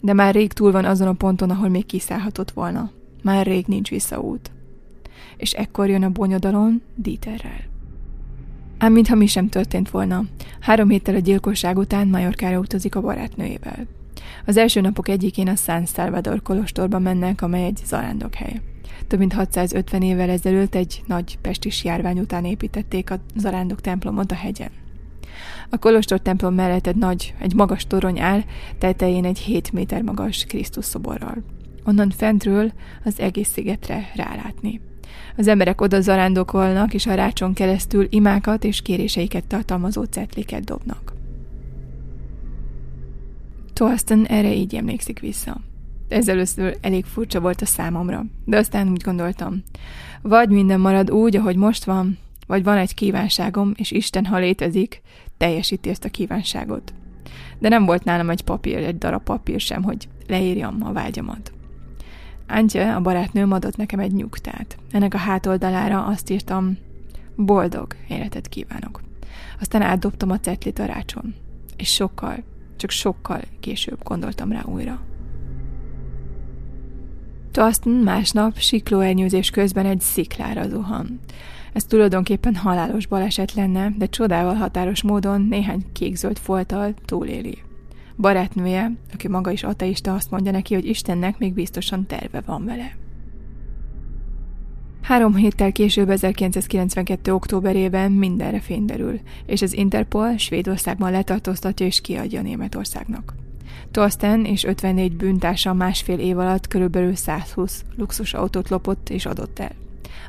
[0.00, 2.90] De már rég túl van azon a ponton, ahol még kiszállhatott volna.
[3.22, 4.50] Már rég nincs visszaút.
[5.36, 7.64] És ekkor jön a bonyodalon Dieterrel.
[8.78, 10.24] Ám mintha mi sem történt volna.
[10.60, 13.86] Három héttel a gyilkosság után Majorkára utazik a barátnőjével.
[14.46, 18.60] Az első napok egyikén a San Salvador kolostorba mennek, amely egy zarándokhely.
[19.06, 24.34] Több mint 650 évvel ezelőtt egy nagy pestis járvány után építették a zarándok templomot a
[24.34, 24.70] hegyen.
[25.70, 28.40] A kolostor templom mellett egy nagy, egy magas torony áll,
[28.78, 31.42] tetején egy 7 méter magas Krisztus szoborral.
[31.84, 32.72] Onnan fentről
[33.04, 34.80] az egész szigetre rálátni.
[35.36, 41.15] Az emberek oda zarándokolnak, és a rácson keresztül imákat és kéréseiket tartalmazó cetliket dobnak.
[43.76, 45.60] Torsten erre így emlékszik vissza.
[46.08, 49.62] Ez először elég furcsa volt a számomra, de aztán úgy gondoltam,
[50.22, 55.02] vagy minden marad úgy, ahogy most van, vagy van egy kívánságom, és Isten, ha létezik,
[55.36, 56.94] teljesíti ezt a kívánságot.
[57.58, 61.52] De nem volt nálam egy papír, egy darab papír sem, hogy leírjam a vágyamat.
[62.48, 64.78] Antje, a barátnőm adott nekem egy nyugtát.
[64.90, 66.78] Ennek a hátoldalára azt írtam,
[67.34, 69.00] boldog életet kívánok.
[69.60, 71.34] Aztán átdobtam a cetlit a rácson.
[71.76, 72.44] És sokkal,
[72.76, 75.00] csak sokkal később gondoltam rá újra.
[77.50, 81.20] Toston másnap siklóernyőzés közben egy sziklára zuhan.
[81.72, 87.62] Ez tulajdonképpen halálos baleset lenne, de csodával határos módon néhány kékzöld folttal túléli.
[88.16, 92.96] Barátnője, aki maga is ateista, azt mondja neki, hogy Istennek még biztosan terve van vele.
[95.06, 97.32] Három héttel később, 1992.
[97.32, 103.34] októberében mindenre fényderül, és az Interpol Svédországban letartóztatja és kiadja Németországnak.
[103.90, 109.72] Torsten és 54 bűntársa másfél év alatt körülbelül 120 luxusautót lopott és adott el.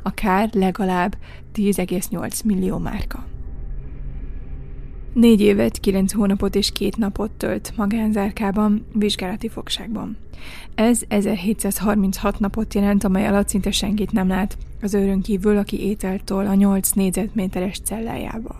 [0.04, 1.18] A kár legalább
[1.56, 3.26] 10,8 millió márka.
[5.14, 10.18] Négy évet, kilenc hónapot és két napot tölt magánzárkában, vizsgálati fogságban.
[10.76, 16.46] Ez 1736 napot jelent, amely alatt szinte senkit nem lát, az őrön kívül, aki ételtől
[16.46, 18.56] a 8 négyzetméteres cellájába.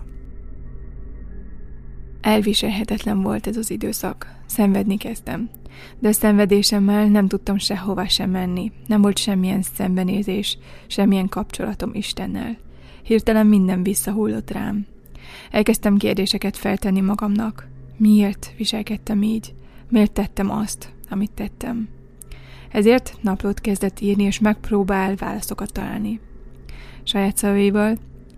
[2.22, 4.36] Elviselhetetlen volt ez az időszak.
[4.46, 5.50] Szenvedni kezdtem.
[6.00, 8.72] De szenvedésemmel nem tudtam sehová sem menni.
[8.88, 12.58] Nem volt semmilyen szembenézés, semmilyen kapcsolatom Istennel.
[13.04, 14.86] Hirtelen minden visszahullott rám.
[15.52, 17.68] Elkezdtem kérdéseket feltenni magamnak.
[17.98, 19.54] Miért viselkedtem így?
[19.90, 21.88] Miért tettem azt, amit tettem?
[22.72, 26.20] Ezért naplót kezdett írni, és megpróbál válaszokat találni.
[27.04, 27.98] Saját szavaival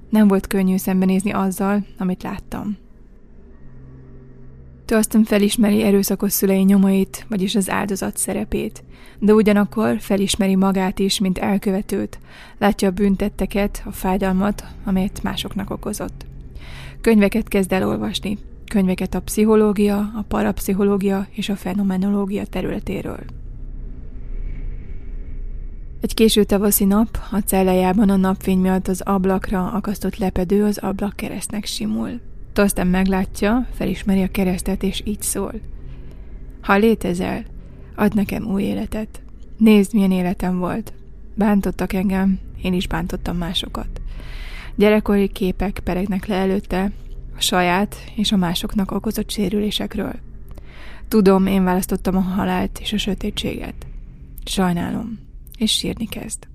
[0.09, 2.77] nem volt könnyű szembenézni azzal, amit láttam.
[4.85, 8.83] Tolston felismeri erőszakos szülei nyomait, vagyis az áldozat szerepét,
[9.19, 12.19] de ugyanakkor felismeri magát is, mint elkövetőt,
[12.57, 16.25] látja a büntetteket, a fájdalmat, amelyet másoknak okozott.
[17.01, 23.19] Könyveket kezd el olvasni, könyveket a pszichológia, a parapszichológia és a fenomenológia területéről.
[26.01, 31.15] Egy késő tavaszi nap, a cellájában a napfény miatt az ablakra akasztott lepedő az ablak
[31.15, 32.19] keresztnek simul.
[32.55, 35.53] Aztán meglátja, felismeri a keresztet, és így szól.
[36.61, 37.45] Ha létezel,
[37.95, 39.21] add nekem új életet.
[39.57, 40.93] Nézd, milyen életem volt.
[41.35, 44.01] Bántottak engem, én is bántottam másokat.
[44.75, 46.91] Gyerekkori képek peregnek le előtte,
[47.37, 50.13] a saját és a másoknak okozott sérülésekről.
[51.07, 53.87] Tudom, én választottam a halált és a sötétséget.
[54.45, 55.28] Sajnálom,
[55.59, 56.47] és sírni kezd.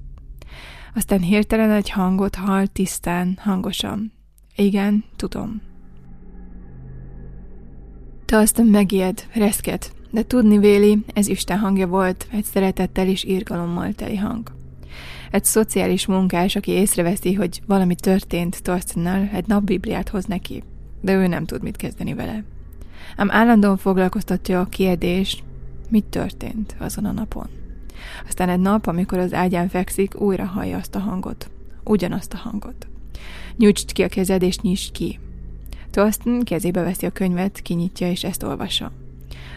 [0.95, 4.12] Aztán hirtelen egy hangot hall tisztán, hangosan.
[4.57, 5.61] Igen, tudom.
[8.25, 13.93] Te aztán megijed, reszket, de tudni véli, ez Isten hangja volt, egy szeretettel és írgalommal
[13.93, 14.53] teli hang.
[15.31, 20.62] Egy szociális munkás, aki észreveszi, hogy valami történt Torstennel, egy napbibliát hoz neki,
[21.01, 22.45] de ő nem tud mit kezdeni vele.
[23.17, 25.43] Ám állandóan foglalkoztatja a kérdés,
[25.88, 27.63] mit történt azon a napon.
[28.27, 31.51] Aztán egy nap, amikor az ágyán fekszik, újra hallja azt a hangot.
[31.85, 32.87] Ugyanazt a hangot.
[33.57, 35.19] Nyújtsd ki a kezed, és nyisd ki.
[35.91, 38.93] Tolston kezébe veszi a könyvet, kinyitja és ezt olvassa.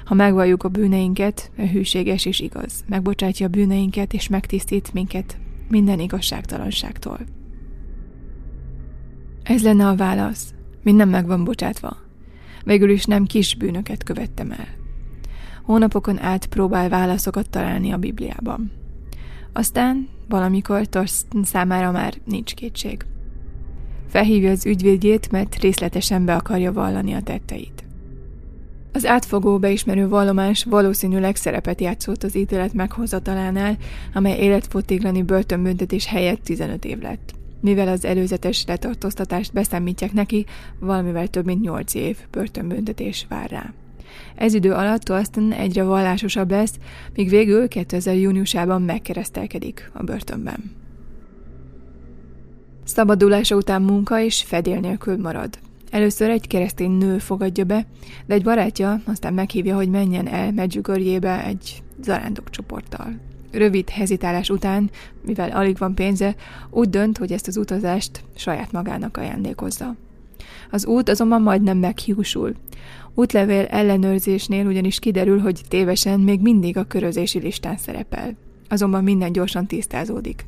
[0.06, 5.38] Ha megvalljuk a bűneinket, a hűséges és igaz, megbocsátja a bűneinket és megtisztít minket
[5.70, 7.20] minden igazságtalanságtól.
[9.44, 10.54] Ez lenne a válasz.
[10.84, 11.98] Minden meg van bocsátva.
[12.64, 14.68] Végül is nem kis bűnöket követtem el.
[15.68, 18.72] Hónapokon át próbál válaszokat találni a Bibliában.
[19.54, 23.06] Aztán valamikor Thorsten számára már nincs kétség.
[24.08, 27.84] Felhívja az ügyvédjét, mert részletesen be akarja vallani a tetteit.
[28.94, 33.78] Az átfogó beismerő vallomás valószínűleg szerepet játszott az ítélet meghozatalánál,
[34.14, 37.34] amely életfotéglani börtönbüntetés helyett 15 év lett.
[37.62, 40.46] Mivel az előzetes letartóztatást beszámítják neki,
[40.80, 43.74] valamivel több mint 8 év börtönbüntetés vár rá.
[44.36, 46.74] Ez idő alatt Austin egyre vallásosabb lesz,
[47.16, 50.76] míg végül 2000 júniusában megkeresztelkedik a börtönben.
[52.84, 55.60] Szabadulása után munka és fedél nélkül marad.
[55.92, 57.86] Először egy keresztény nő fogadja be,
[58.26, 63.20] de egy barátja aztán meghívja, hogy menjen el Medjugorjébe egy zarándok csoporttal.
[63.52, 64.90] Rövid hezitálás után,
[65.26, 66.36] mivel alig van pénze,
[66.70, 69.96] úgy dönt, hogy ezt az utazást saját magának ajándékozza.
[70.72, 72.56] Az út azonban majdnem meghiúsul.
[73.20, 78.38] Útlevél ellenőrzésnél ugyanis kiderül, hogy tévesen még mindig a körözési listán szerepel.
[78.70, 80.46] Azonban minden gyorsan tisztázódik.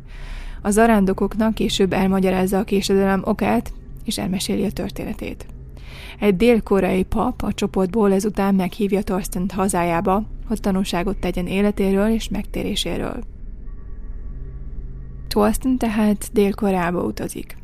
[0.61, 3.73] A zarándokoknak később elmagyarázza a késedelem okát,
[4.05, 5.45] és elmeséli a történetét.
[6.19, 13.23] Egy dél-koreai pap a csoportból ezután meghívja Torsten hazájába, hogy tanúságot tegyen életéről és megtéréséről.
[15.27, 17.55] Torsten tehát Dél-Koreába utazik.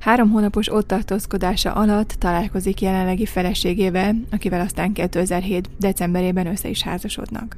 [0.00, 5.68] Három hónapos ott tartózkodása alatt találkozik jelenlegi feleségével, akivel aztán 2007.
[5.78, 7.56] decemberében össze is házasodnak.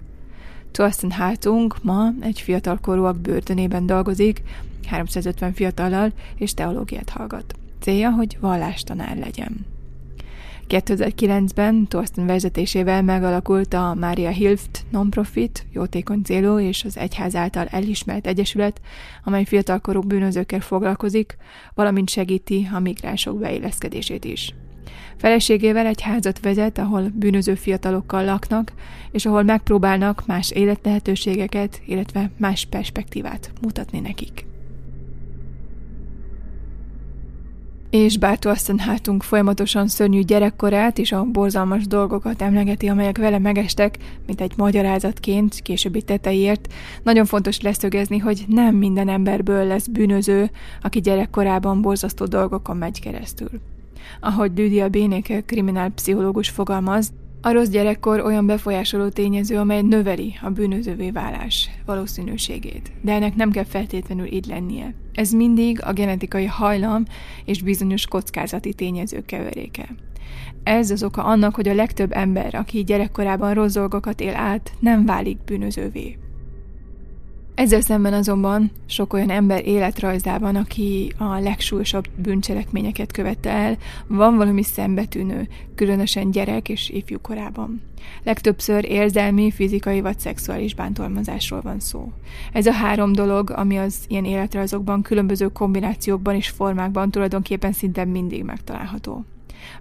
[0.70, 4.42] Thorsten Hartung ma egy fiatalkorúak börtönében dolgozik,
[4.86, 7.54] 350 fiatallal, és teológiát hallgat.
[7.80, 9.71] Célja, hogy vallástanár legyen.
[10.72, 18.26] 2009-ben Thorsten vezetésével megalakult a Mária Hilft non-profit, jótékony célú és az egyház által elismert
[18.26, 18.80] egyesület,
[19.24, 21.36] amely fiatalkorú bűnözőkkel foglalkozik,
[21.74, 24.54] valamint segíti a migránsok beilleszkedését is.
[25.16, 28.72] Feleségével egy házat vezet, ahol bűnöző fiatalokkal laknak,
[29.10, 34.51] és ahol megpróbálnak más életlehetőségeket, illetve más perspektívát mutatni nekik.
[37.92, 43.98] És bár Thorsten Hartung folyamatosan szörnyű gyerekkorát és a borzalmas dolgokat emlegeti, amelyek vele megestek,
[44.26, 46.72] mint egy magyarázatként későbbi teteiért,
[47.02, 50.50] nagyon fontos leszögezni, hogy nem minden emberből lesz bűnöző,
[50.82, 53.50] aki gyerekkorában borzasztó dolgokon megy keresztül.
[54.20, 57.12] Ahogy Lydia Bénéke kriminálpszichológus fogalmaz,
[57.44, 63.50] a rossz gyerekkor olyan befolyásoló tényező, amely növeli a bűnözővé válás valószínűségét, de ennek nem
[63.50, 64.94] kell feltétlenül így lennie.
[65.14, 67.04] Ez mindig a genetikai hajlam
[67.44, 69.88] és bizonyos kockázati tényezők keveréke.
[70.62, 75.06] Ez az oka annak, hogy a legtöbb ember, aki gyerekkorában rossz dolgokat él át, nem
[75.06, 76.18] válik bűnözővé.
[77.54, 83.76] Ezzel szemben azonban sok olyan ember életrajzában, aki a legsúlyosabb bűncselekményeket követte el,
[84.06, 87.82] van valami szembetűnő, különösen gyerek és ifjú korában.
[88.22, 92.12] Legtöbbször érzelmi, fizikai vagy szexuális bántalmazásról van szó.
[92.52, 98.44] Ez a három dolog, ami az ilyen életrajzokban, különböző kombinációkban és formákban tulajdonképpen szinte mindig
[98.44, 99.24] megtalálható.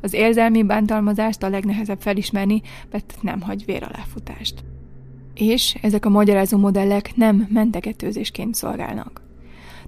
[0.01, 2.61] Az érzelmi bántalmazást a legnehezebb felismerni,
[2.91, 4.63] mert nem hagy vér aláfutást
[5.41, 9.21] és ezek a magyarázó modellek nem mentegetőzésként szolgálnak.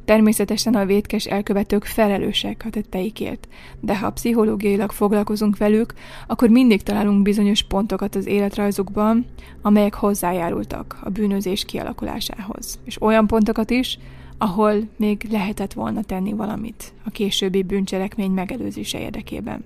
[0.06, 3.48] Természetesen a vétkes elkövetők felelősek a tetteikért,
[3.80, 5.94] de ha pszichológiailag foglalkozunk velük,
[6.28, 9.26] akkor mindig találunk bizonyos pontokat az életrajzukban,
[9.62, 12.80] amelyek hozzájárultak a bűnözés kialakulásához.
[12.86, 14.00] És olyan pontokat is,
[14.38, 19.64] ahol még lehetett volna tenni valamit a későbbi bűncselekmény megelőzése érdekében.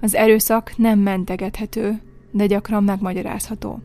[0.00, 3.80] Az erőszak nem mentegethető, de gyakran megmagyarázható.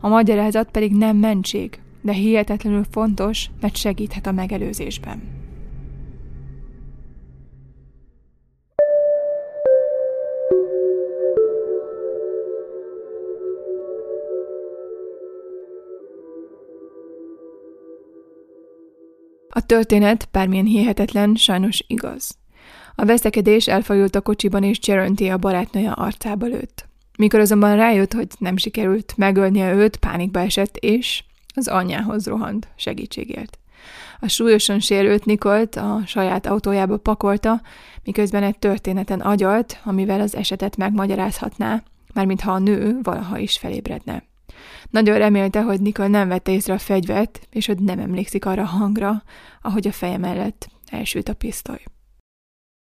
[0.00, 5.38] A magyarázat pedig nem mentség, de hihetetlenül fontos, mert segíthet a megelőzésben.
[19.52, 22.38] A történet, bármilyen hihetetlen, sajnos igaz.
[22.94, 26.89] A veszekedés elfajult a kocsiban, és Geronti a barátnője arcába lőtt.
[27.20, 33.58] Mikor azonban rájött, hogy nem sikerült megölnie őt, pánikba esett, és az anyjához rohant segítségért.
[34.20, 37.62] A súlyosan sérült Nikolt a saját autójába pakolta,
[38.04, 41.82] miközben egy történeten agyalt, amivel az esetet megmagyarázhatná,
[42.14, 44.22] mármint ha a nő valaha is felébredne.
[44.90, 48.66] Nagyon remélte, hogy Nikol nem vette észre a fegyvert, és hogy nem emlékszik arra a
[48.66, 49.22] hangra,
[49.62, 51.80] ahogy a feje mellett elsült a pisztoly.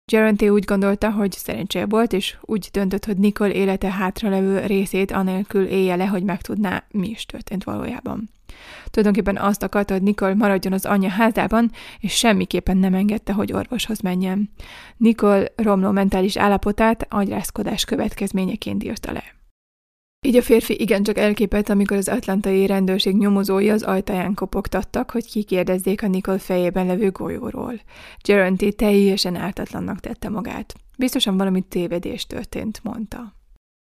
[0.04, 5.64] Geronte úgy gondolta, hogy szerencséje volt, és úgy döntött, hogy Nicole élete hátralevő részét anélkül
[5.64, 8.30] élje le, hogy megtudná, mi is történt valójában.
[8.90, 14.00] Tulajdonképpen azt akarta, hogy Nicole maradjon az anyja házában, és semmiképpen nem engedte, hogy orvoshoz
[14.00, 14.50] menjen.
[14.96, 19.41] Nicole romló mentális állapotát agyrázkodás következményeként írta le.
[20.26, 26.02] Így a férfi igencsak elképett, amikor az atlantai rendőrség nyomozói az ajtaján kopogtattak, hogy kikérdezzék
[26.02, 27.80] a Nicole fejében levő golyóról.
[28.24, 30.74] Geronti teljesen ártatlannak tette magát.
[30.98, 33.34] Biztosan valami tévedés történt, mondta.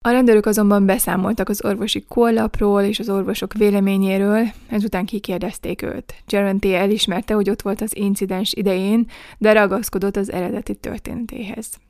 [0.05, 6.15] A rendőrök azonban beszámoltak az orvosi kollapról és az orvosok véleményéről, ezután kikérdezték őt.
[6.27, 9.07] Geronti elismerte, hogy ott volt az incidens idején,
[9.39, 11.81] de ragaszkodott az eredeti történetéhez.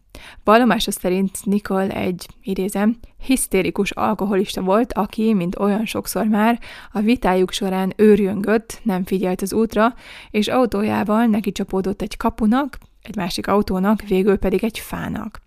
[0.44, 6.60] Vallomása szerint Nicole egy, idézem, hisztérikus alkoholista volt, aki, mint olyan sokszor már,
[6.92, 9.94] a vitájuk során őrjöngött, nem figyelt az útra,
[10.30, 15.40] és autójával neki csapódott egy kapunak, egy másik autónak, végül pedig egy fának.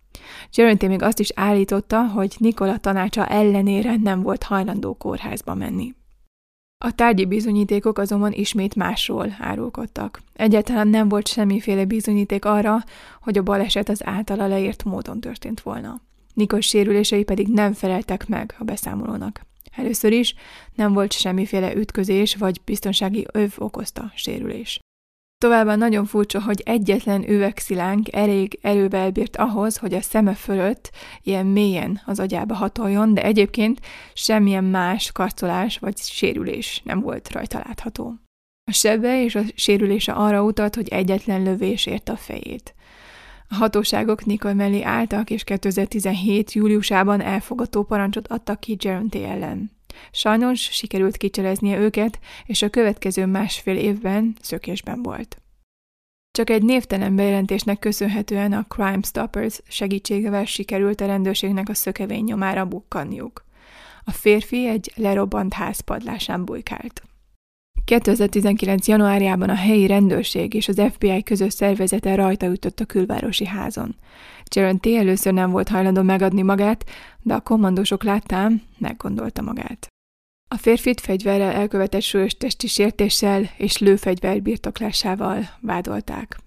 [0.56, 5.94] Geronte még azt is állította, hogy Nikola tanácsa ellenére nem volt hajlandó kórházba menni.
[6.78, 10.22] A tárgyi bizonyítékok azonban ismét másról árulkodtak.
[10.34, 12.84] Egyáltalán nem volt semmiféle bizonyíték arra,
[13.22, 16.02] hogy a baleset az általa leírt módon történt volna.
[16.34, 19.46] Nikos sérülései pedig nem feleltek meg a beszámolónak.
[19.76, 20.36] Először is
[20.74, 24.80] nem volt semmiféle ütközés vagy biztonsági öv okozta sérülés.
[25.38, 31.46] Továbbá nagyon furcsa, hogy egyetlen üvegszilánk elég erővel bírt ahhoz, hogy a szeme fölött ilyen
[31.46, 33.80] mélyen az agyába hatoljon, de egyébként
[34.14, 38.20] semmilyen más karcolás vagy sérülés nem volt rajta látható.
[38.72, 42.76] A sebe és a sérülése arra utalt, hogy egyetlen lövés ért a fejét.
[43.50, 46.54] A hatóságok Nicole mellé álltak, és 2017.
[46.54, 49.75] júliusában elfogató parancsot adtak ki Geronté ellen.
[50.12, 55.38] Sajnos sikerült kicseleznie őket, és a következő másfél évben szökésben volt.
[56.32, 62.66] Csak egy névtelen bejelentésnek köszönhetően a Crime Stoppers segítségével sikerült a rendőrségnek a szökevény nyomára
[62.66, 63.46] bukkanniuk.
[64.04, 67.04] A férfi egy lerobbant ház padlásán bujkált.
[67.86, 68.88] 2019.
[68.88, 73.96] januárjában a helyi rendőrség és az FBI közös szervezete rajta ütött a külvárosi házon.
[74.56, 74.86] Jaron T.
[74.86, 76.84] először nem volt hajlandó megadni magát,
[77.22, 79.88] de a kommandósok láttán meggondolta magát.
[80.48, 86.38] A férfit fegyverrel elkövetett súlyos testi sértéssel és lőfegyver birtoklásával vádolták.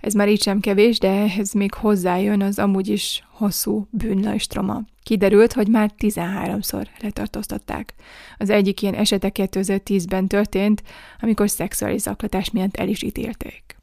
[0.00, 4.82] Ez már így sem kevés, de ehhez még hozzájön az amúgy is hosszú bűnlajstroma.
[5.02, 7.94] Kiderült, hogy már 13-szor letartóztatták.
[8.36, 10.82] Az egyik ilyen esete 2010-ben történt,
[11.20, 13.76] amikor szexuális zaklatás miatt el is ítélték.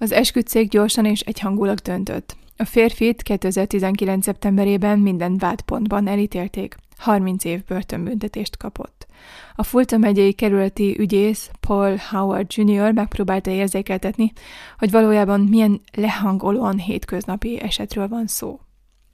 [0.00, 2.36] Az esküdszék gyorsan és egyhangulag döntött.
[2.56, 4.24] A férfit 2019.
[4.24, 6.76] szeptemberében minden vádpontban elítélték.
[6.96, 9.05] 30 év börtönbüntetést kapott.
[9.54, 12.92] A Fulton megyei kerületi ügyész Paul Howard Jr.
[12.92, 14.32] megpróbálta érzékeltetni,
[14.78, 18.60] hogy valójában milyen lehangolóan hétköznapi esetről van szó.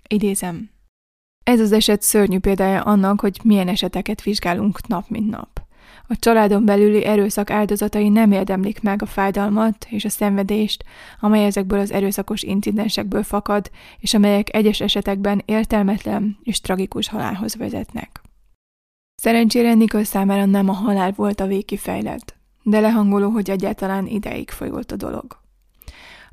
[0.08, 0.70] Idézem.
[1.44, 5.62] Ez az eset szörnyű példája annak, hogy milyen eseteket vizsgálunk nap mint nap.
[6.08, 10.84] A családon belüli erőszak áldozatai nem érdemlik meg a fájdalmat és a szenvedést,
[11.20, 18.21] amely ezekből az erőszakos incidensekből fakad, és amelyek egyes esetekben értelmetlen és tragikus halálhoz vezetnek.
[19.22, 24.92] Szerencsére Nikol számára nem a halál volt a végkifejlet, de lehangoló, hogy egyáltalán ideig folyult
[24.92, 25.40] a dolog.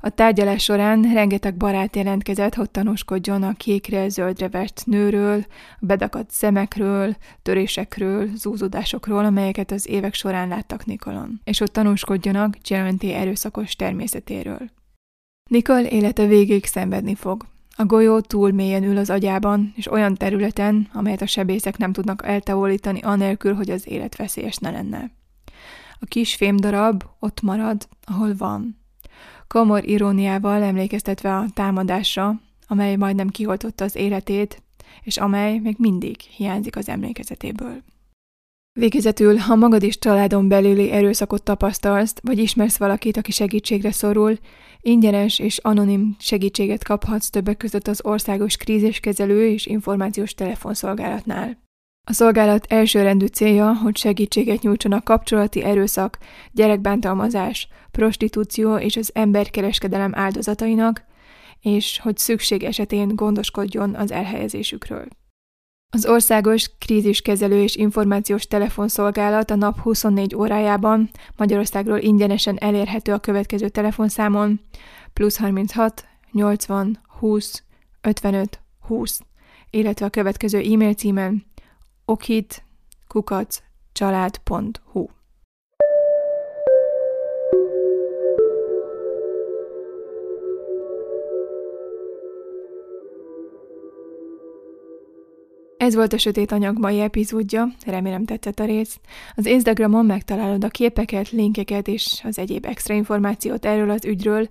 [0.00, 5.44] A tárgyalás során rengeteg barát jelentkezett, hogy tanúskodjon a kékre, zöldre vert nőről,
[5.80, 13.12] a bedakadt szemekről, törésekről, zúzódásokról, amelyeket az évek során láttak Nikolon, és hogy tanúskodjanak Geronté
[13.12, 14.70] erőszakos természetéről.
[15.50, 17.44] Nikol élete végig szenvedni fog.
[17.76, 22.26] A golyó túl mélyen ül az agyában, és olyan területen, amelyet a sebészek nem tudnak
[22.26, 25.10] eltávolítani anélkül, hogy az élet veszélyes ne lenne.
[26.00, 28.78] A kis fémdarab ott marad, ahol van,
[29.46, 34.62] komor iróniával emlékeztetve a támadásra, amely majdnem kioltotta az életét,
[35.02, 37.82] és amely még mindig hiányzik az emlékezetéből.
[38.72, 44.38] Végezetül, ha magad is családon belüli erőszakot tapasztalsz, vagy ismersz valakit, aki segítségre szorul,
[44.80, 51.58] ingyenes és anonim segítséget kaphatsz többek között az Országos Kríziskezelő és Információs Telefonszolgálatnál.
[52.08, 56.18] A szolgálat elsőrendű célja, hogy segítséget nyújtson a kapcsolati erőszak,
[56.52, 61.04] gyerekbántalmazás, prostitúció és az emberkereskedelem áldozatainak,
[61.60, 65.06] és hogy szükség esetén gondoskodjon az elhelyezésükről.
[65.92, 73.68] Az Országos Kríziskezelő és Információs Telefonszolgálat a nap 24 órájában Magyarországról ingyenesen elérhető a következő
[73.68, 74.60] telefonszámon.
[75.12, 77.62] Plusz 36 80 20
[78.00, 79.20] 55 20,
[79.70, 81.46] illetve a következő e-mail címen
[82.04, 82.64] okit
[83.06, 83.62] kukac
[83.92, 85.06] család.hu
[95.90, 99.00] Ez volt a Sötét Anyag mai epizódja, remélem tetszett a rész.
[99.34, 104.48] Az Instagramon megtalálod a képeket, linkeket és az egyéb extra információt erről az ügyről.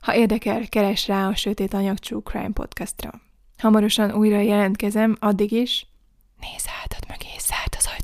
[0.00, 3.20] Ha érdekel, keres rá a Sötét Anyag True Crime podcastra.
[3.58, 5.86] Hamarosan újra jelentkezem, addig is
[6.40, 8.03] Nézz hátad mögé, zárd az ajtót.